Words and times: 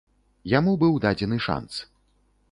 Яму 0.53 0.71
быў 0.83 0.95
дадзены 1.03 1.37
шанц. 1.47 1.69